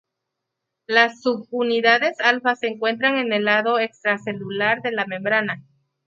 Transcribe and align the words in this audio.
Las 0.87 1.21
subunidades 1.21 2.19
alfa 2.21 2.55
se 2.55 2.65
encuentran 2.65 3.17
en 3.19 3.31
el 3.33 3.45
lado 3.45 3.77
extracelular 3.77 4.81
de 4.81 4.89
la 4.93 5.05
membrana. 5.05 5.63